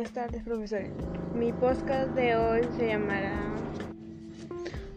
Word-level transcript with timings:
Buenas 0.00 0.14
tardes, 0.14 0.42
profesores. 0.44 0.90
Mi 1.34 1.52
podcast 1.52 2.14
de 2.14 2.34
hoy 2.34 2.62
se 2.78 2.86
llamará. 2.86 3.54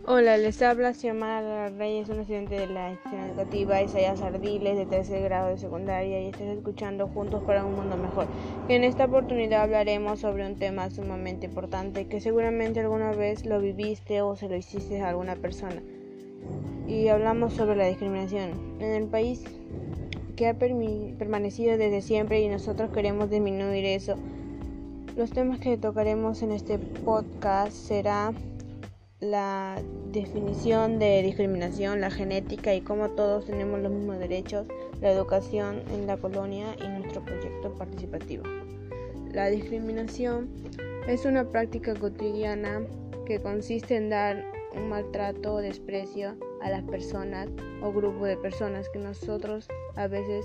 Hola, 0.08 0.38
les 0.38 0.62
habla 0.62 0.94
Xiomara 0.94 1.68
Reyes, 1.72 2.08
una 2.08 2.22
estudiante 2.22 2.56
de 2.56 2.68
la 2.68 2.92
institución 2.92 3.30
educativa 3.30 3.82
Isaías 3.82 4.22
Ardiles 4.22 4.78
de 4.78 4.86
tercer 4.86 5.22
grado 5.24 5.50
de 5.50 5.58
secundaria 5.58 6.22
y 6.22 6.28
estás 6.28 6.48
escuchando 6.48 7.10
Juntos 7.10 7.44
para 7.44 7.66
un 7.66 7.76
Mundo 7.76 7.98
Mejor. 7.98 8.28
En 8.70 8.86
esta 8.86 9.04
oportunidad 9.04 9.64
hablaremos 9.64 10.22
sobre 10.22 10.48
un 10.48 10.56
tema 10.56 10.90
sumamente 10.90 11.48
importante 11.48 12.08
que 12.08 12.22
seguramente 12.22 12.80
alguna 12.80 13.12
vez 13.12 13.46
lo 13.46 13.60
viviste 13.60 14.22
o 14.22 14.38
se 14.38 14.48
lo 14.48 14.56
hiciste 14.56 15.02
a 15.02 15.10
alguna 15.10 15.36
persona. 15.36 15.84
Y 16.88 17.10
hablamos 17.10 17.52
sobre 17.56 17.76
la 17.76 17.88
discriminación. 17.88 18.78
En 18.80 18.92
el 18.92 19.08
país 19.08 19.44
que 20.38 20.48
ha 20.48 20.58
permanecido 20.58 21.78
desde 21.78 22.02
siempre 22.02 22.40
y 22.40 22.48
nosotros 22.48 22.90
queremos 22.92 23.30
disminuir 23.30 23.84
eso. 23.84 24.16
Los 25.16 25.30
temas 25.30 25.60
que 25.60 25.78
tocaremos 25.78 26.42
en 26.42 26.52
este 26.52 26.80
podcast 26.80 27.72
será 27.72 28.34
la 29.20 29.80
definición 30.12 30.98
de 30.98 31.22
discriminación, 31.22 32.02
la 32.02 32.10
genética 32.10 32.74
y 32.74 32.82
cómo 32.82 33.10
todos 33.12 33.46
tenemos 33.46 33.80
los 33.80 33.92
mismos 33.92 34.18
derechos, 34.18 34.66
la 35.02 35.12
educación 35.12 35.84
en 35.92 36.08
la 36.08 36.18
colonia 36.18 36.76
y 36.84 36.88
nuestro 36.88 37.24
proyecto 37.24 37.76
participativo. 37.76 38.44
La 39.32 39.50
discriminación 39.50 40.50
es 41.08 41.26
una 41.26 41.46
práctica 41.46 41.94
cotidiana 41.94 42.82
que 43.28 43.40
consiste 43.40 43.96
en 43.96 44.10
dar 44.10 44.44
un 44.76 44.90
maltrato 44.90 45.54
o 45.54 45.62
desprecio 45.62 46.36
a 46.64 46.72
las 46.72 46.84
personas 46.86 47.50
o 47.84 47.92
grupo 47.92 48.26
de 48.26 48.38
personas 48.38 48.90
que 48.90 48.98
nosotros 48.98 49.68
a 49.96 50.08
veces 50.08 50.44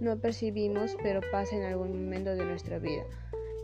no 0.00 0.18
percibimos 0.18 0.96
pero 1.02 1.20
pasa 1.30 1.56
en 1.56 1.64
algún 1.64 2.04
momento 2.04 2.34
de 2.34 2.44
nuestra 2.44 2.78
vida, 2.78 3.04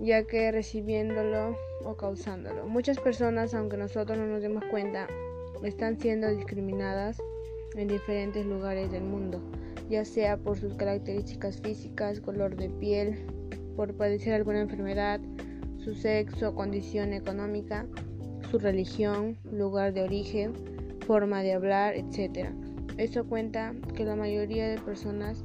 ya 0.01 0.25
que 0.25 0.51
recibiéndolo 0.51 1.57
o 1.85 1.97
causándolo. 1.97 2.67
Muchas 2.67 2.99
personas, 2.99 3.55
aunque 3.55 3.77
nosotros 3.77 4.19
no 4.19 4.27
nos 4.27 4.43
demos 4.43 4.65
cuenta, 4.67 5.07
están 5.63 5.99
siendo 5.99 6.29
discriminadas 6.29 7.19
en 7.77 7.89
diferentes 7.89 8.47
lugares 8.47 8.91
del 8.91 9.05
mundo, 9.05 9.41
ya 9.89 10.05
sea 10.05 10.37
por 10.37 10.59
sus 10.59 10.75
características 10.75 11.61
físicas, 11.61 12.21
color 12.21 12.57
de 12.57 12.69
piel, 12.69 13.27
por 13.77 13.95
padecer 13.95 14.35
alguna 14.35 14.61
enfermedad, 14.61 15.21
su 15.79 15.95
sexo, 15.95 16.55
condición 16.55 17.13
económica, 17.13 17.87
su 18.51 18.59
religión, 18.59 19.37
lugar 19.51 19.93
de 19.93 20.03
origen, 20.03 20.53
forma 21.07 21.43
de 21.43 21.53
hablar, 21.53 21.95
etc. 21.95 22.51
Esto 22.97 23.27
cuenta 23.27 23.75
que 23.95 24.05
la 24.05 24.17
mayoría 24.17 24.69
de 24.69 24.79
personas 24.79 25.45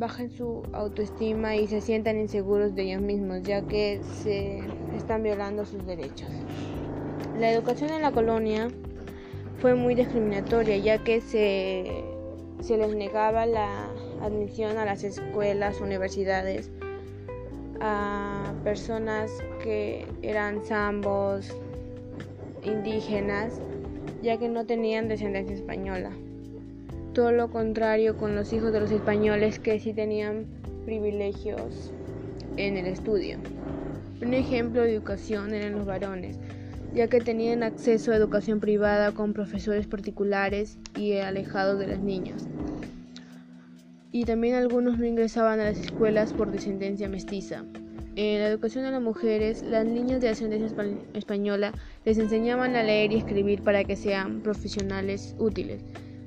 bajan 0.00 0.30
su 0.30 0.62
autoestima 0.72 1.54
y 1.56 1.68
se 1.68 1.82
sientan 1.82 2.18
inseguros 2.18 2.74
de 2.74 2.84
ellos 2.84 3.02
mismos, 3.02 3.42
ya 3.42 3.60
que 3.60 4.00
se 4.22 4.60
están 4.96 5.22
violando 5.22 5.66
sus 5.66 5.84
derechos. 5.86 6.30
La 7.38 7.52
educación 7.52 7.90
en 7.90 8.00
la 8.00 8.10
colonia 8.10 8.68
fue 9.60 9.74
muy 9.74 9.94
discriminatoria, 9.94 10.78
ya 10.78 11.04
que 11.04 11.20
se, 11.20 12.02
se 12.60 12.78
les 12.78 12.96
negaba 12.96 13.44
la 13.44 13.90
admisión 14.22 14.78
a 14.78 14.86
las 14.86 15.04
escuelas, 15.04 15.82
universidades, 15.82 16.70
a 17.82 18.54
personas 18.64 19.30
que 19.62 20.06
eran 20.22 20.62
zambos, 20.64 21.54
indígenas, 22.64 23.60
ya 24.22 24.38
que 24.38 24.48
no 24.48 24.64
tenían 24.64 25.08
descendencia 25.08 25.54
española. 25.54 26.10
Todo 27.14 27.32
lo 27.32 27.50
contrario 27.50 28.16
con 28.16 28.36
los 28.36 28.52
hijos 28.52 28.72
de 28.72 28.78
los 28.78 28.92
españoles 28.92 29.58
que 29.58 29.80
sí 29.80 29.92
tenían 29.92 30.46
privilegios 30.84 31.90
en 32.56 32.76
el 32.76 32.86
estudio. 32.86 33.38
Un 34.22 34.32
ejemplo 34.32 34.82
de 34.82 34.94
educación 34.94 35.52
eran 35.52 35.72
los 35.72 35.86
varones, 35.86 36.38
ya 36.94 37.08
que 37.08 37.20
tenían 37.20 37.64
acceso 37.64 38.12
a 38.12 38.16
educación 38.16 38.60
privada 38.60 39.10
con 39.10 39.32
profesores 39.32 39.88
particulares 39.88 40.78
y 40.96 41.14
alejados 41.14 41.80
de 41.80 41.88
las 41.88 41.98
niñas. 41.98 42.46
Y 44.12 44.24
también 44.24 44.54
algunos 44.54 44.98
no 44.98 45.04
ingresaban 45.04 45.58
a 45.58 45.64
las 45.64 45.78
escuelas 45.78 46.32
por 46.32 46.52
descendencia 46.52 47.08
mestiza. 47.08 47.64
En 48.14 48.40
la 48.40 48.48
educación 48.48 48.84
de 48.84 48.92
las 48.92 49.02
mujeres, 49.02 49.62
las 49.62 49.84
niñas 49.84 50.20
de 50.20 50.28
ascendencia 50.28 50.76
española 51.14 51.72
les 52.04 52.18
enseñaban 52.18 52.76
a 52.76 52.84
leer 52.84 53.10
y 53.12 53.16
escribir 53.16 53.62
para 53.62 53.82
que 53.82 53.96
sean 53.96 54.42
profesionales 54.42 55.34
útiles. 55.38 55.82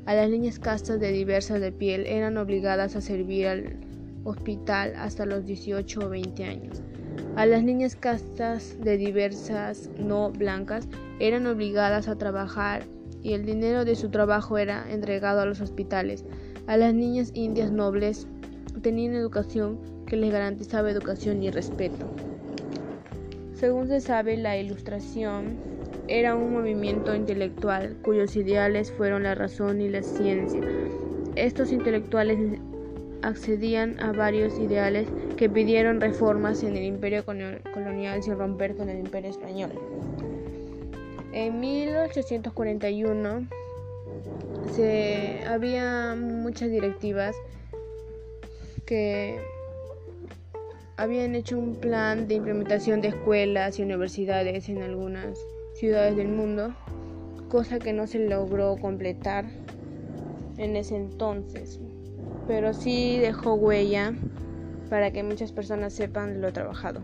A 0.05 0.13
las 0.13 0.29
niñas 0.29 0.59
castas 0.59 0.99
de 0.99 1.13
diversas 1.13 1.61
de 1.61 1.71
piel 1.71 2.05
eran 2.05 2.37
obligadas 2.37 2.97
a 2.97 3.01
servir 3.01 3.47
al 3.47 3.77
hospital 4.25 4.93
hasta 4.97 5.25
los 5.25 5.45
18 5.45 6.01
o 6.01 6.09
20 6.09 6.43
años. 6.43 6.81
A 7.37 7.45
las 7.45 7.63
niñas 7.63 7.95
castas 7.95 8.77
de 8.81 8.97
diversas 8.97 9.89
no 9.97 10.29
blancas 10.31 10.89
eran 11.19 11.47
obligadas 11.47 12.09
a 12.09 12.17
trabajar 12.17 12.83
y 13.21 13.31
el 13.31 13.45
dinero 13.45 13.85
de 13.85 13.95
su 13.95 14.09
trabajo 14.09 14.57
era 14.57 14.91
entregado 14.91 15.39
a 15.39 15.45
los 15.45 15.61
hospitales. 15.61 16.25
A 16.67 16.75
las 16.75 16.93
niñas 16.93 17.31
indias 17.33 17.71
nobles 17.71 18.27
tenían 18.81 19.13
educación 19.13 19.79
que 20.05 20.17
les 20.17 20.33
garantizaba 20.33 20.91
educación 20.91 21.41
y 21.43 21.49
respeto. 21.49 22.13
Según 23.53 23.87
se 23.87 24.01
sabe, 24.01 24.35
la 24.35 24.57
Ilustración 24.57 25.55
era 26.07 26.35
un 26.35 26.53
movimiento 26.53 27.15
intelectual 27.15 27.97
cuyos 28.01 28.35
ideales 28.35 28.91
fueron 28.91 29.23
la 29.23 29.35
razón 29.35 29.81
y 29.81 29.89
la 29.89 30.03
ciencia. 30.03 30.61
Estos 31.35 31.71
intelectuales 31.71 32.59
accedían 33.21 33.99
a 34.01 34.11
varios 34.11 34.59
ideales 34.59 35.07
que 35.37 35.49
pidieron 35.49 36.01
reformas 36.01 36.61
en 36.63 36.75
el 36.75 36.83
imperio 36.83 37.23
colonial 37.25 38.21
sin 38.21 38.37
romper 38.37 38.75
con 38.75 38.89
el 38.89 38.99
imperio 38.99 39.31
español. 39.31 39.71
En 41.31 41.59
1841 41.59 43.47
se, 44.75 45.39
había 45.47 46.15
muchas 46.15 46.69
directivas 46.69 47.35
que 48.85 49.39
habían 50.97 51.33
hecho 51.33 51.57
un 51.57 51.75
plan 51.75 52.27
de 52.27 52.35
implementación 52.35 53.01
de 53.01 53.07
escuelas 53.07 53.79
y 53.79 53.83
universidades 53.83 54.69
en 54.69 54.83
algunas 54.83 55.39
ciudades 55.73 56.15
del 56.15 56.29
mundo, 56.29 56.73
cosa 57.49 57.79
que 57.79 57.93
no 57.93 58.07
se 58.07 58.19
logró 58.19 58.77
completar 58.77 59.45
en 60.57 60.75
ese 60.75 60.95
entonces, 60.95 61.79
pero 62.47 62.73
sí 62.73 63.17
dejó 63.17 63.55
huella 63.55 64.13
para 64.89 65.11
que 65.11 65.23
muchas 65.23 65.51
personas 65.51 65.93
sepan 65.93 66.41
lo 66.41 66.53
trabajado. 66.53 67.01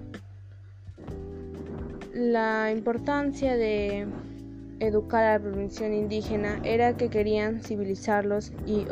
La 2.13 2.71
importancia 2.71 3.55
de 3.55 4.05
educar 4.79 5.23
a 5.23 5.37
la 5.37 5.43
población 5.43 5.93
indígena 5.93 6.59
era 6.63 6.95
que 6.97 7.09
querían 7.09 7.61
civilizarlos 7.61 8.51
y 8.65 8.85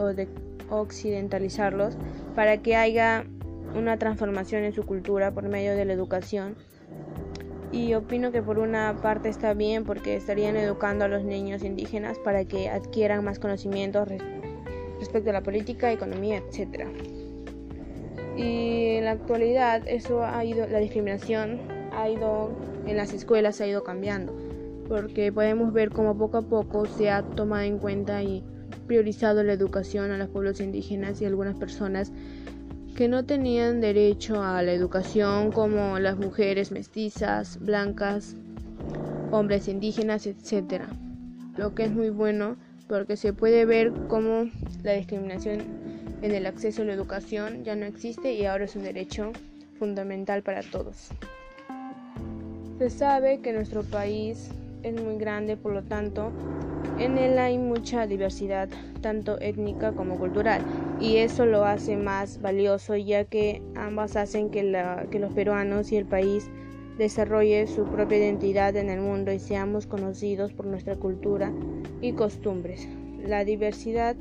occidentalizarlos 0.69 1.97
para 2.35 2.57
que 2.57 2.75
haya 2.75 3.25
una 3.75 3.97
transformación 3.97 4.63
en 4.63 4.73
su 4.73 4.83
cultura 4.83 5.31
por 5.31 5.47
medio 5.47 5.75
de 5.75 5.85
la 5.85 5.93
educación. 5.93 6.55
Y 7.71 7.93
opino 7.93 8.31
que 8.31 8.41
por 8.41 8.59
una 8.59 8.95
parte 9.01 9.29
está 9.29 9.53
bien 9.53 9.83
porque 9.83 10.15
estarían 10.15 10.55
educando 10.55 11.05
a 11.05 11.07
los 11.07 11.23
niños 11.23 11.63
indígenas 11.63 12.17
para 12.19 12.45
que 12.45 12.69
adquieran 12.69 13.23
más 13.23 13.39
conocimientos 13.39 14.07
respecto 14.99 15.29
a 15.29 15.33
la 15.33 15.43
política, 15.43 15.91
economía, 15.91 16.37
etc. 16.37 16.85
Y 18.37 18.95
en 18.97 19.05
la 19.05 19.11
actualidad 19.11 19.83
eso 19.87 20.23
ha 20.23 20.43
ido, 20.45 20.67
la 20.67 20.79
discriminación 20.79 21.59
ha 21.91 22.09
ido 22.09 22.51
en 22.85 22.95
las 22.95 23.13
escuelas 23.13 23.59
ha 23.59 23.67
ido 23.67 23.83
cambiando, 23.83 24.33
porque 24.87 25.31
podemos 25.31 25.73
ver 25.73 25.89
cómo 25.89 26.17
poco 26.17 26.37
a 26.37 26.41
poco 26.43 26.85
se 26.85 27.09
ha 27.09 27.21
tomado 27.21 27.63
en 27.63 27.79
cuenta 27.79 28.23
y 28.23 28.43
priorizado 28.87 29.43
la 29.43 29.53
educación 29.53 30.11
a 30.11 30.17
los 30.17 30.29
pueblos 30.29 30.61
indígenas 30.61 31.21
y 31.21 31.25
algunas 31.25 31.55
personas 31.55 32.13
que 32.97 33.07
no 33.07 33.25
tenían 33.25 33.79
derecho 33.79 34.41
a 34.41 34.63
la 34.63 34.73
educación 34.73 35.51
como 35.51 35.99
las 35.99 36.17
mujeres 36.17 36.71
mestizas, 36.71 37.59
blancas, 37.59 38.35
hombres 39.29 39.67
indígenas, 39.67 40.25
etc. 40.25 40.81
Lo 41.57 41.75
que 41.75 41.83
es 41.83 41.91
muy 41.91 42.09
bueno 42.09 42.57
porque 42.87 43.15
se 43.15 43.33
puede 43.33 43.65
ver 43.65 43.93
cómo 44.07 44.49
la 44.81 44.93
discriminación 44.93 45.59
en 46.23 46.33
el 46.33 46.47
acceso 46.47 46.81
a 46.81 46.85
la 46.85 46.93
educación 46.93 47.63
ya 47.63 47.75
no 47.75 47.85
existe 47.85 48.33
y 48.33 48.45
ahora 48.45 48.65
es 48.65 48.75
un 48.75 48.81
derecho 48.81 49.31
fundamental 49.77 50.41
para 50.41 50.63
todos. 50.63 51.09
Se 52.79 52.89
sabe 52.89 53.41
que 53.41 53.53
nuestro 53.53 53.83
país 53.83 54.49
es 54.81 54.99
muy 54.99 55.17
grande, 55.19 55.55
por 55.55 55.71
lo 55.71 55.83
tanto, 55.83 56.31
en 56.99 57.17
él 57.17 57.37
hay 57.37 57.57
mucha 57.57 58.07
diversidad, 58.07 58.69
tanto 59.01 59.39
étnica 59.39 59.91
como 59.93 60.17
cultural, 60.17 60.61
y 60.99 61.17
eso 61.17 61.45
lo 61.45 61.65
hace 61.65 61.97
más 61.97 62.41
valioso 62.41 62.95
ya 62.95 63.23
que 63.23 63.61
ambas 63.75 64.15
hacen 64.15 64.49
que, 64.49 64.61
que 65.11 65.19
los 65.19 65.33
peruanos 65.33 65.91
y 65.91 65.97
el 65.97 66.05
país 66.05 66.49
desarrolle 66.97 67.67
su 67.67 67.85
propia 67.85 68.17
identidad 68.17 68.75
en 68.75 68.89
el 68.89 68.99
mundo 68.99 69.31
y 69.31 69.39
seamos 69.39 69.85
conocidos 69.85 70.51
por 70.53 70.65
nuestra 70.65 70.95
cultura 70.95 71.51
y 72.01 72.13
costumbres. 72.13 72.87
La 73.23 73.45
diversidad 73.45 74.15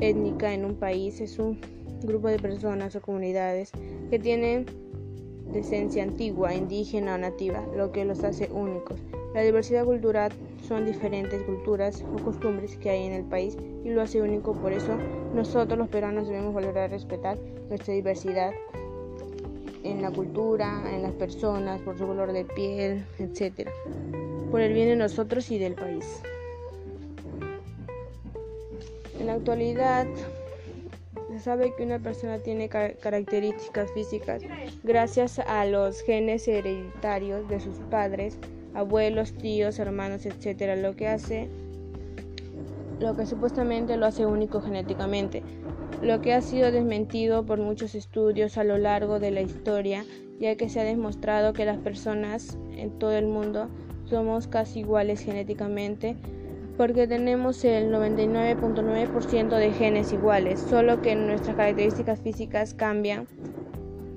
étnica 0.00 0.54
en 0.54 0.64
un 0.64 0.76
país 0.76 1.20
es 1.20 1.38
un 1.38 1.58
grupo 2.02 2.28
de 2.28 2.38
personas 2.38 2.94
o 2.96 3.00
comunidades 3.00 3.72
que 4.10 4.18
tienen 4.18 4.66
de 5.52 5.60
esencia 5.60 6.02
antigua, 6.02 6.54
indígena 6.54 7.16
o 7.16 7.18
nativa, 7.18 7.64
lo 7.76 7.90
que 7.90 8.04
los 8.04 8.22
hace 8.22 8.48
únicos. 8.52 9.00
La 9.34 9.42
diversidad 9.42 9.84
cultural 9.84 10.32
son 10.66 10.84
diferentes 10.84 11.40
culturas 11.42 12.04
o 12.12 12.22
costumbres 12.22 12.76
que 12.76 12.90
hay 12.90 13.06
en 13.06 13.12
el 13.12 13.24
país 13.24 13.56
y 13.84 13.90
lo 13.90 14.02
hace 14.02 14.20
único. 14.20 14.52
Por 14.54 14.72
eso 14.72 14.96
nosotros 15.34 15.78
los 15.78 15.88
peruanos 15.88 16.26
debemos 16.26 16.52
valorar 16.52 16.90
respetar 16.90 17.38
nuestra 17.68 17.94
diversidad 17.94 18.52
en 19.84 20.02
la 20.02 20.10
cultura, 20.10 20.82
en 20.92 21.02
las 21.02 21.12
personas, 21.12 21.80
por 21.82 21.96
su 21.96 22.06
color 22.06 22.32
de 22.32 22.44
piel, 22.44 23.04
etc. 23.18 23.68
Por 24.50 24.60
el 24.60 24.72
bien 24.72 24.88
de 24.88 24.96
nosotros 24.96 25.50
y 25.50 25.58
del 25.58 25.74
país. 25.74 26.22
En 29.18 29.26
la 29.26 29.34
actualidad 29.34 30.06
se 31.30 31.38
sabe 31.38 31.72
que 31.76 31.84
una 31.84 31.98
persona 31.98 32.38
tiene 32.38 32.68
características 32.68 33.92
físicas 33.92 34.42
gracias 34.82 35.38
a 35.38 35.64
los 35.66 36.02
genes 36.02 36.48
hereditarios 36.48 37.48
de 37.48 37.60
sus 37.60 37.76
padres, 37.90 38.38
abuelos, 38.74 39.32
tíos, 39.32 39.78
hermanos, 39.78 40.26
etc. 40.26 40.76
Lo 40.80 40.96
que 40.96 41.08
hace 41.08 41.48
lo 43.00 43.16
que 43.16 43.26
supuestamente 43.26 43.96
lo 43.96 44.06
hace 44.06 44.26
único 44.26 44.60
genéticamente, 44.60 45.42
lo 46.02 46.20
que 46.20 46.34
ha 46.34 46.42
sido 46.42 46.70
desmentido 46.70 47.44
por 47.44 47.58
muchos 47.58 47.94
estudios 47.94 48.58
a 48.58 48.64
lo 48.64 48.78
largo 48.78 49.18
de 49.18 49.30
la 49.30 49.40
historia, 49.40 50.04
ya 50.38 50.54
que 50.56 50.68
se 50.68 50.80
ha 50.80 50.84
demostrado 50.84 51.52
que 51.52 51.64
las 51.64 51.78
personas 51.78 52.58
en 52.76 52.90
todo 52.98 53.12
el 53.12 53.26
mundo 53.26 53.68
somos 54.04 54.46
casi 54.46 54.80
iguales 54.80 55.20
genéticamente, 55.20 56.16
porque 56.76 57.06
tenemos 57.06 57.64
el 57.64 57.90
99.9% 57.92 59.48
de 59.48 59.72
genes 59.72 60.12
iguales, 60.12 60.60
solo 60.60 61.02
que 61.02 61.14
nuestras 61.14 61.56
características 61.56 62.20
físicas 62.20 62.74
cambian, 62.74 63.26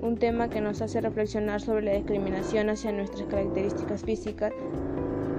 un 0.04 0.18
tema 0.18 0.50
que 0.50 0.60
nos 0.60 0.82
hace 0.82 1.00
reflexionar 1.00 1.60
sobre 1.60 1.82
la 1.82 1.94
discriminación 1.94 2.68
hacia 2.68 2.92
nuestras 2.92 3.26
características 3.26 4.02
físicas 4.02 4.52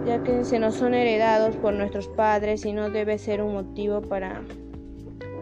ya 0.06 0.22
que 0.24 0.44
se 0.46 0.60
nos 0.60 0.76
son 0.76 0.94
heredados 0.94 1.56
por 1.56 1.74
nuestros 1.74 2.08
padres 2.08 2.64
y 2.66 2.74
no 2.74 2.90
debe 2.90 3.18
ser 3.18 3.42
un 3.42 3.54
motivo 3.54 4.02
para 4.02 4.42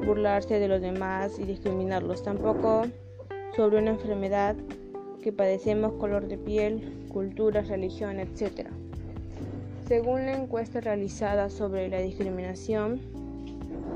burlarse 0.05 0.59
de 0.59 0.69
los 0.69 0.81
demás 0.81 1.37
y 1.37 1.43
discriminarlos. 1.43 2.23
Tampoco 2.23 2.83
sobre 3.55 3.79
una 3.79 3.91
enfermedad 3.91 4.55
que 5.21 5.33
padecemos, 5.33 5.93
color 5.93 6.27
de 6.27 6.37
piel, 6.37 7.07
cultura, 7.09 7.61
religión, 7.61 8.19
etc. 8.19 8.69
Según 9.85 10.25
la 10.25 10.37
encuesta 10.37 10.79
realizada 10.79 11.49
sobre 11.49 11.89
la 11.89 11.99
discriminación, 11.99 13.01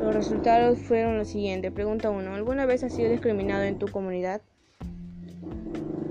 los 0.02 0.14
resultados 0.14 0.80
fueron 0.80 1.18
los 1.18 1.30
siguientes. 1.30 1.72
Pregunta 1.72 2.10
1. 2.10 2.36
¿Alguna 2.36 2.66
vez 2.66 2.84
has 2.84 2.94
sido 2.94 3.10
discriminado 3.10 3.64
en 3.64 3.80
tu 3.80 3.88
comunidad? 3.88 4.42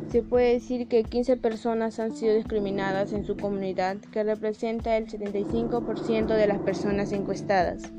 Se 0.08 0.22
puede 0.22 0.52
decir 0.52 0.86
que 0.86 1.02
15 1.02 1.36
personas 1.36 1.98
han 1.98 2.12
sido 2.12 2.34
discriminadas 2.34 3.12
en 3.12 3.24
su 3.24 3.36
comunidad, 3.36 3.96
que 4.12 4.22
representa 4.22 4.96
el 4.96 5.08
75% 5.08 6.26
de 6.26 6.46
las 6.46 6.58
personas 6.60 7.12
encuestadas. 7.12 7.90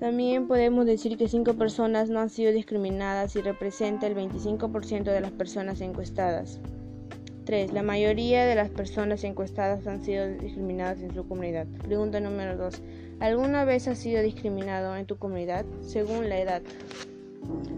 También 0.00 0.48
podemos 0.48 0.84
decir 0.84 1.16
que 1.16 1.28
5 1.28 1.54
personas 1.54 2.10
no 2.10 2.20
han 2.20 2.30
sido 2.30 2.52
discriminadas 2.52 3.36
y 3.36 3.42
representa 3.42 4.06
el 4.06 4.16
25% 4.16 5.04
de 5.04 5.20
las 5.20 5.30
personas 5.30 5.80
encuestadas. 5.80 6.60
3. 7.44 7.72
La 7.72 7.84
mayoría 7.84 8.44
de 8.44 8.56
las 8.56 8.68
personas 8.68 9.22
encuestadas 9.22 9.86
han 9.86 10.02
sido 10.02 10.26
discriminadas 10.26 11.00
en 11.00 11.14
su 11.14 11.26
comunidad. 11.28 11.66
Pregunta 11.84 12.18
número 12.18 12.56
2. 12.56 12.82
¿Alguna 13.20 13.64
vez 13.64 13.86
has 13.86 13.98
sido 13.98 14.20
discriminado 14.20 14.96
en 14.96 15.06
tu 15.06 15.16
comunidad? 15.16 15.64
Según 15.80 16.28
la 16.28 16.40
edad. 16.40 16.62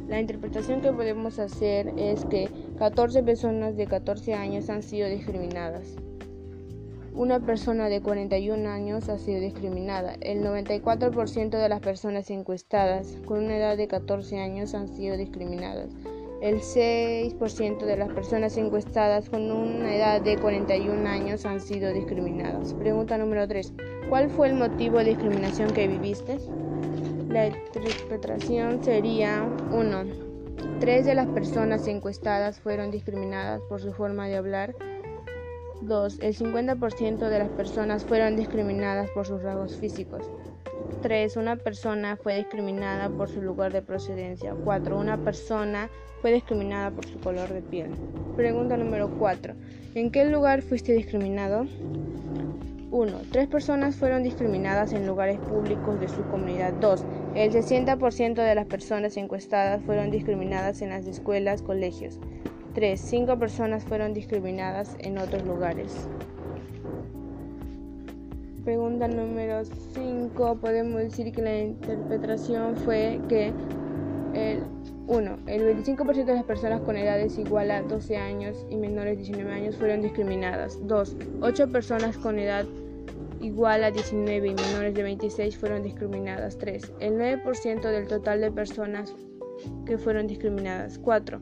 La 0.09 0.19
interpretación 0.19 0.81
que 0.81 0.91
podemos 0.91 1.39
hacer 1.39 1.93
es 1.99 2.25
que 2.25 2.49
14 2.79 3.25
personas 3.25 3.77
de 3.77 3.89
14 3.89 4.35
años 4.35 4.71
han 4.71 4.85
sido 4.85 5.09
discriminadas. 5.09 5.97
Una 7.13 7.41
persona 7.41 7.89
de 7.89 8.01
41 8.01 8.69
años 8.69 9.09
ha 9.09 9.19
sido 9.19 9.41
discriminada. 9.41 10.15
El 10.21 10.45
94% 10.45 11.61
de 11.61 11.69
las 11.69 11.81
personas 11.81 12.31
encuestadas 12.31 13.17
con 13.27 13.43
una 13.43 13.57
edad 13.57 13.77
de 13.77 13.89
14 13.89 14.39
años 14.39 14.75
han 14.75 14.87
sido 14.87 15.17
discriminadas. 15.17 15.91
El 16.41 16.61
6% 16.61 17.85
de 17.85 17.97
las 17.97 18.11
personas 18.11 18.57
encuestadas 18.57 19.29
con 19.29 19.51
una 19.51 19.97
edad 19.97 20.23
de 20.23 20.39
41 20.39 21.09
años 21.09 21.45
han 21.47 21.61
sido 21.61 21.93
discriminadas. 21.93 22.75
Pregunta 22.75 23.19
número 23.19 23.49
3. 23.49 23.73
¿Cuál 24.09 24.31
fue 24.31 24.51
el 24.51 24.55
motivo 24.55 24.99
de 24.99 25.07
discriminación 25.07 25.73
que 25.73 25.89
viviste? 25.89 26.39
La 27.29 27.49
interpretación 27.49 28.85
sería 28.85 29.45
1. 29.73 30.28
Tres 30.81 31.07
de 31.07 31.15
las 31.15 31.27
personas 31.27 31.87
encuestadas 31.89 32.61
fueron 32.61 32.91
discriminadas 32.91 33.61
por 33.69 33.81
su 33.81 33.93
forma 33.93 34.29
de 34.29 34.37
hablar. 34.37 34.75
2. 35.83 36.19
El 36.21 36.37
50% 36.37 37.29
de 37.29 37.39
las 37.39 37.49
personas 37.51 38.05
fueron 38.05 38.37
discriminadas 38.37 39.11
por 39.11 39.27
sus 39.27 39.43
rasgos 39.43 39.77
físicos. 39.77 40.23
3. 41.03 41.37
Una 41.37 41.57
persona 41.57 42.17
fue 42.17 42.37
discriminada 42.37 43.09
por 43.09 43.29
su 43.29 43.43
lugar 43.43 43.73
de 43.73 43.83
procedencia. 43.83 44.55
4. 44.65 44.99
Una 44.99 45.17
persona 45.19 45.89
fue 46.21 46.33
discriminada 46.33 46.91
por 46.91 47.07
su 47.07 47.19
color 47.21 47.49
de 47.53 47.63
piel. 47.63 47.91
Pregunta 48.37 48.77
número 48.77 49.11
4. 49.19 49.55
¿En 49.95 50.11
qué 50.11 50.25
lugar 50.25 50.63
fuiste 50.63 50.93
discriminado? 50.93 51.67
1. 52.91 53.13
Tres 53.31 53.49
personas 53.49 53.97
fueron 53.97 54.23
discriminadas 54.23 54.93
en 54.93 55.07
lugares 55.07 55.39
públicos 55.39 56.01
de 56.01 56.09
su 56.09 56.23
comunidad. 56.25 56.73
2. 56.75 57.05
El 57.35 57.53
60% 57.53 58.35
de 58.35 58.55
las 58.55 58.67
personas 58.67 59.17
encuestadas 59.17 59.83
fueron 59.83 60.11
discriminadas 60.11 60.81
en 60.83 60.91
las 60.91 61.07
escuelas, 61.07 61.63
colegios. 61.63 62.19
3. 62.75 63.01
Cinco 63.01 63.39
personas 63.39 63.85
fueron 63.85 64.15
discriminadas 64.15 64.97
en 65.01 65.19
otros 65.19 65.45
lugares. 65.45 66.09
Pregunta 68.65 69.09
número 69.09 69.65
5. 69.65 70.57
Podemos 70.57 71.03
decir 71.03 71.33
que 71.33 71.43
la 71.43 71.59
interpretación 71.59 72.77
fue 72.77 73.21
que 73.29 73.53
el 74.35 74.63
1. 75.09 75.39
El 75.47 75.63
25% 75.63 76.25
de 76.27 76.35
las 76.35 76.45
personas 76.45 76.83
con 76.83 76.97
edades 76.97 77.39
igual 77.39 77.71
a 77.71 77.83
12 77.83 78.17
años 78.19 78.67
y 78.71 78.77
menores 78.77 79.17
de 79.17 79.25
19 79.25 79.53
años 79.53 79.77
fueron 79.77 80.03
discriminadas. 80.03 80.79
2. 80.87 81.17
8 81.41 81.73
personas 81.73 82.19
con 82.19 82.39
edad 82.39 82.67
igual 83.41 83.85
a 83.85 83.91
19 83.91 84.49
y 84.49 84.55
menores 84.55 84.95
de 84.95 85.03
26 85.03 85.57
fueron 85.57 85.83
discriminadas. 85.83 86.59
3. 86.59 86.93
El 87.01 87.15
9% 87.15 87.91
del 87.91 88.07
total 88.07 88.43
de 88.43 88.53
personas 88.53 89.15
que 89.87 89.97
fueron 89.97 90.27
discriminadas. 90.27 90.99
4. 90.99 91.41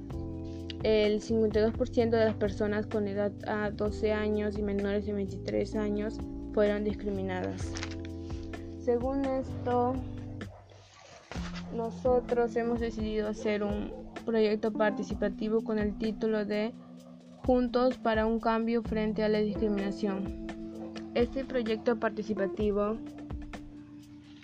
El 0.84 1.20
52% 1.20 2.10
de 2.10 2.24
las 2.24 2.34
personas 2.34 2.86
con 2.86 3.08
edad 3.08 3.32
a 3.48 3.70
12 3.70 4.12
años 4.12 4.56
y 4.56 4.62
menores 4.62 5.06
de 5.06 5.12
23 5.12 5.74
años 5.74 6.18
fueron 6.54 6.84
discriminadas. 6.84 7.72
Según 8.78 9.24
esto, 9.24 9.94
nosotros 11.74 12.54
hemos 12.56 12.80
decidido 12.80 13.28
hacer 13.28 13.62
un 13.62 13.92
proyecto 14.24 14.72
participativo 14.72 15.62
con 15.62 15.78
el 15.78 15.96
título 15.98 16.44
de 16.44 16.72
Juntos 17.44 17.98
para 17.98 18.26
un 18.26 18.40
cambio 18.40 18.82
frente 18.82 19.22
a 19.22 19.28
la 19.28 19.38
discriminación. 19.38 20.46
Este 21.14 21.44
proyecto 21.44 21.96
participativo 21.98 22.96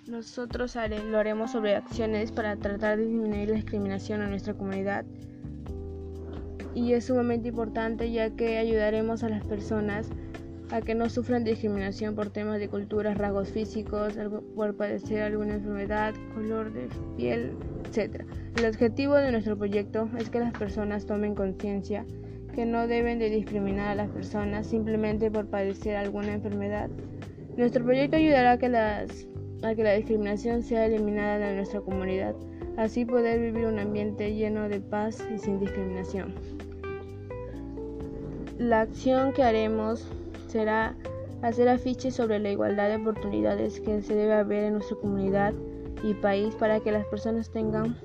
nosotros 0.07 0.77
lo 1.11 1.19
haremos 1.19 1.53
sobre 1.53 1.77
acciones 1.77 2.33
para 2.33 2.57
tratar 2.57 2.99
de 2.99 3.07
disminuir 3.07 3.49
la 3.49 3.57
discriminación 3.57 4.23
en 4.23 4.31
nuestra 4.31 4.55
comunidad 4.55 5.05
y 6.75 6.93
es 6.93 7.07
sumamente 7.07 7.49
importante 7.49 8.11
ya 8.11 8.31
que 8.31 8.59
ayudaremos 8.59 9.23
a 9.23 9.29
las 9.29 9.45
personas 9.45 10.09
a 10.73 10.81
que 10.81 10.95
no 10.95 11.11
sufran 11.11 11.45
discriminación 11.45 12.15
por 12.15 12.31
temas 12.31 12.59
de 12.59 12.69
cultura, 12.69 13.13
rasgos 13.13 13.51
físicos, 13.51 14.15
por 14.57 14.75
padecer 14.75 15.23
alguna 15.23 15.55
enfermedad, 15.55 16.15
color 16.35 16.73
de 16.73 16.89
piel, 17.17 17.53
etc. 17.85 18.25
El 18.57 18.65
objetivo 18.65 19.17
de 19.17 19.33
nuestro 19.33 19.59
proyecto 19.59 20.09
es 20.19 20.31
que 20.31 20.41
las 20.41 20.53
personas 20.53 21.05
tomen 21.05 21.35
conciencia 21.35 22.07
que 22.55 22.65
no 22.65 22.87
deben 22.87 23.19
de 23.19 23.29
discriminar 23.29 23.89
a 23.89 23.95
las 23.95 24.09
personas 24.11 24.67
simplemente 24.67 25.31
por 25.31 25.47
padecer 25.47 25.97
alguna 25.97 26.33
enfermedad. 26.33 26.89
Nuestro 27.57 27.85
proyecto 27.85 28.17
ayudará 28.17 28.53
a 28.53 28.59
que, 28.59 28.71
las, 28.71 29.27
a 29.63 29.75
que 29.75 29.83
la 29.83 29.93
discriminación 29.93 30.63
sea 30.63 30.87
eliminada 30.87 31.39
de 31.39 31.57
nuestra 31.57 31.83
comunidad, 31.83 32.35
así 32.79 33.05
poder 33.05 33.41
vivir 33.41 33.67
un 33.67 33.79
ambiente 33.79 34.35
lleno 34.35 34.71
de 34.71 34.81
paz 34.81 35.23
y 35.35 35.39
sin 35.39 35.61
discriminación. 35.61 36.35
La 38.59 38.83
acción 38.83 39.33
que 39.33 39.43
haremos 39.43 40.09
será 40.53 40.95
hacer 41.43 41.69
afiches 41.69 42.15
sobre 42.15 42.39
la 42.39 42.51
igualdad 42.51 42.89
de 42.89 42.97
oportunidades 42.97 43.81
que 43.81 44.03
se 44.03 44.15
debe 44.15 44.35
haber 44.35 44.65
en 44.65 44.75
nuestra 44.75 44.97
comunidad 44.99 45.55
y 46.05 46.15
país 46.15 46.55
para 46.55 46.81
que 46.81 46.93
las 46.93 47.07
personas 47.07 47.51
tengan 47.51 47.97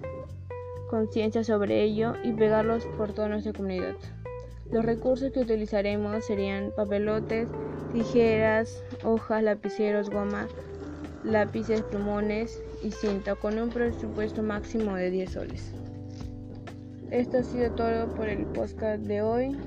conciencia 0.89 1.43
sobre 1.43 1.83
ello 1.83 2.13
y 2.23 2.31
pegarlos 2.31 2.85
por 2.97 3.13
toda 3.13 3.27
nuestra 3.27 3.53
comunidad. 3.53 3.95
Los 4.71 4.85
recursos 4.85 5.31
que 5.31 5.41
utilizaremos 5.41 6.25
serían 6.25 6.71
papelotes, 6.75 7.49
tijeras, 7.93 8.83
hojas, 9.03 9.43
lapiceros, 9.43 10.09
goma, 10.09 10.47
lápices, 11.23 11.81
plumones 11.83 12.61
y 12.83 12.91
cinta 12.91 13.35
con 13.35 13.59
un 13.59 13.69
presupuesto 13.69 14.41
máximo 14.43 14.95
de 14.95 15.11
10 15.11 15.31
soles. 15.31 15.73
Esto 17.11 17.37
ha 17.37 17.43
sido 17.43 17.71
todo 17.71 18.07
por 18.15 18.27
el 18.27 18.45
podcast 18.47 19.03
de 19.03 19.21
hoy. 19.21 19.57